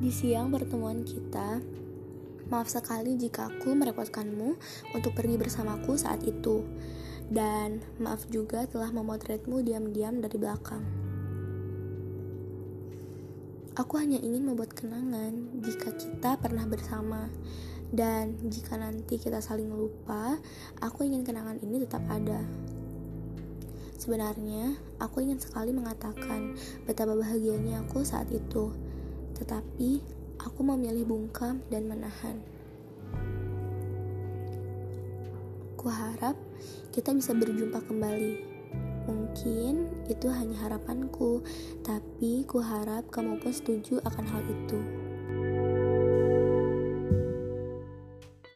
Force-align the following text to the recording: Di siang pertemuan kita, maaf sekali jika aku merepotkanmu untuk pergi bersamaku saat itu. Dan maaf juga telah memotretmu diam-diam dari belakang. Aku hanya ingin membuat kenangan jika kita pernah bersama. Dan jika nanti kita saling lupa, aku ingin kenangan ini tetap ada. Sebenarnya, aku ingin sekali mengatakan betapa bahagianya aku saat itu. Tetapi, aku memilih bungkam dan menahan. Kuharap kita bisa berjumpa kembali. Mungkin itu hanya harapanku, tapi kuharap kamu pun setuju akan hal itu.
Di 0.00 0.08
siang 0.08 0.48
pertemuan 0.48 1.04
kita, 1.04 1.60
maaf 2.48 2.72
sekali 2.72 3.20
jika 3.20 3.52
aku 3.52 3.76
merepotkanmu 3.76 4.56
untuk 4.96 5.12
pergi 5.12 5.36
bersamaku 5.36 6.00
saat 6.00 6.24
itu. 6.24 6.64
Dan 7.28 7.84
maaf 8.00 8.24
juga 8.32 8.64
telah 8.64 8.88
memotretmu 8.96 9.60
diam-diam 9.60 10.24
dari 10.24 10.40
belakang. 10.40 10.80
Aku 13.76 14.00
hanya 14.00 14.16
ingin 14.24 14.48
membuat 14.48 14.72
kenangan 14.72 15.60
jika 15.60 15.92
kita 15.92 16.40
pernah 16.40 16.64
bersama. 16.64 17.28
Dan 17.92 18.40
jika 18.48 18.80
nanti 18.80 19.20
kita 19.20 19.44
saling 19.44 19.68
lupa, 19.68 20.40
aku 20.80 21.04
ingin 21.04 21.28
kenangan 21.28 21.60
ini 21.60 21.76
tetap 21.76 22.00
ada. 22.08 22.40
Sebenarnya, 24.00 24.80
aku 24.96 25.20
ingin 25.20 25.36
sekali 25.36 25.76
mengatakan 25.76 26.56
betapa 26.88 27.12
bahagianya 27.12 27.84
aku 27.84 28.00
saat 28.00 28.32
itu. 28.32 28.89
Tetapi, 29.40 29.90
aku 30.36 30.60
memilih 30.60 31.08
bungkam 31.08 31.64
dan 31.72 31.88
menahan. 31.88 32.38
Kuharap 35.80 36.36
kita 36.92 37.16
bisa 37.16 37.32
berjumpa 37.32 37.80
kembali. 37.88 38.34
Mungkin 39.08 39.88
itu 40.12 40.28
hanya 40.28 40.68
harapanku, 40.68 41.40
tapi 41.80 42.44
kuharap 42.44 43.08
kamu 43.08 43.40
pun 43.40 43.50
setuju 43.50 43.98
akan 44.04 44.24
hal 44.28 44.42
itu. 44.44 45.09